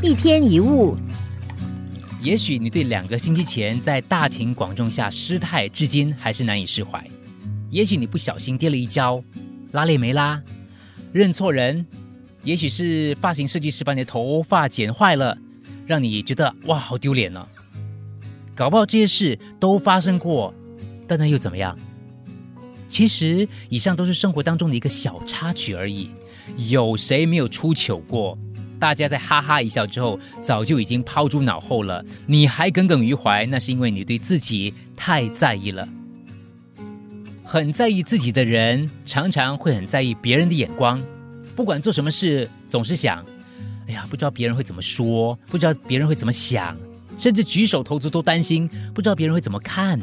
[0.00, 0.96] 一天一物，
[2.22, 7.04] 也许你对两个星期前在大庭广众下失态，至今还是难以释怀。
[7.68, 9.20] 也许你不小心跌了一跤，
[9.72, 10.40] 拉链没拉，
[11.12, 11.84] 认错人。
[12.44, 15.36] 也许是发型设计师把你的头发剪坏了，
[15.84, 17.44] 让你觉得哇好丢脸呢。
[18.54, 20.54] 搞不好这些事都发生过，
[21.08, 21.76] 但那又怎么样？
[22.86, 26.10] 其实以上都是生活当中的一个小插曲而已。
[26.68, 28.38] 有谁没有出糗过？
[28.78, 32.04] 大家在哈哈一笑之后，早就已经抛诸脑后了。
[32.26, 35.88] 你还耿耿于怀，那是因为你对自己太在意了。
[37.44, 41.02] 很在意自己的人，常常会很在意别人的眼光。
[41.56, 43.24] 不管做什么事，总是想：
[43.88, 46.76] 哎呀，不知道别人会怎么说，不知道别人会怎么想，
[47.16, 50.00] 甚至举手投足都担心，不知道别人会怎么看。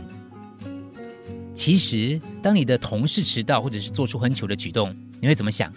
[1.54, 5.72] 其实，当你的同事迟到，或者是做出很糗的举动，你会怎么想？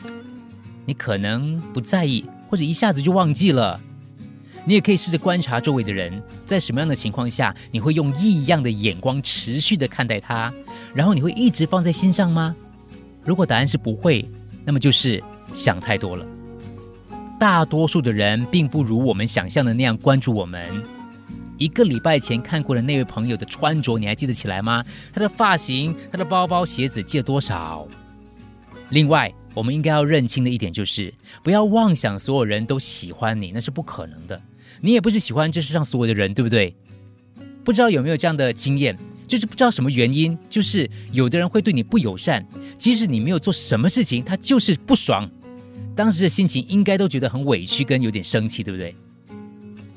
[0.87, 2.24] 你可能不在意。
[2.48, 3.80] 或者一下子就忘记了，
[4.65, 10.52] 你也可以试着观察周围的人，在什么样的情况下，你会用异样的眼光持续的看待他，
[10.95, 12.57] 然后你会一直放在心上吗？
[13.24, 14.26] 如果答案是不会，
[14.65, 16.26] 那么就是想太多了。
[17.38, 20.82] 大多数的人并不如我们想象的那样关注我们。
[21.59, 24.85] 一个礼拜前看过的那位朋友的穿着，你还记得起来吗？
[25.13, 27.87] 他的发型、他的包包、鞋子借多少？
[28.91, 29.32] 另外。
[29.59, 34.40] 我们应该要认清的一点就是，不要妄想所有人都喜欢你，那是不可能的。
[34.80, 36.76] 你也不是喜欢这世上所有的人，对不对？
[37.64, 42.46] 不知道有没有这样的经验，就是不知道什么原因，就是有的人会对你不友善，
[42.79, 45.29] 即使你没有做什么事情，他就是不爽。
[45.96, 48.95] 当时的心情应该都觉得很委屈，跟有点生气，对不对？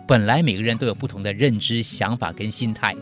[0.07, 2.95] 本来每个人都有不同的认知、想法跟心态，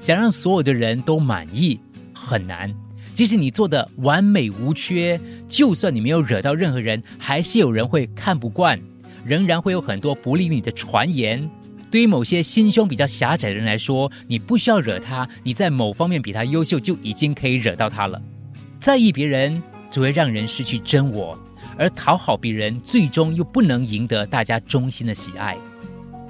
[0.00, 1.78] 想让所有的人都满意
[2.12, 2.68] 很难。
[3.12, 8.80] 即使你做的完美无缺，就算你没有惹到任何人，还是有人会看不惯，
[9.24, 11.48] 仍然会有很多不利于你的传言。
[11.90, 18.22] 对于某些心胸比较狭窄的人来说，你不需要惹他，你在某方面比他优秀，就已经可以惹到他了。
[18.80, 19.60] 在意别人
[19.90, 21.36] 只会让人失去真我，
[21.76, 25.56] 而讨好别人最终又不能赢得大家衷心的喜爱。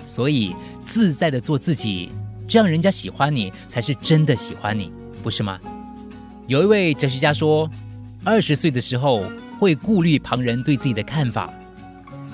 [0.07, 2.09] 所以，自在的做自己，
[2.49, 4.91] 这样人家喜欢你，才是真的喜欢你，
[5.23, 5.61] 不是吗？
[6.51, 7.71] 有一位哲学家说，
[8.25, 9.23] 二十岁的时候
[9.57, 11.49] 会顾虑旁人对自己的看法，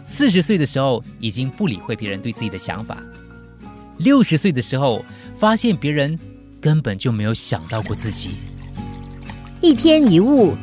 [0.05, 2.97] 四十岁的时候已经不理会别人对自己的想法，
[3.99, 5.05] 六十岁的时候
[5.35, 6.19] 发现别人
[6.63, 8.31] 根本就没有想到过自己。
[9.61, 10.55] 一天一物。